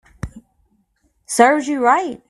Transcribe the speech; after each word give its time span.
Serves 1.27 1.67
you 1.67 1.83
right 1.85 2.19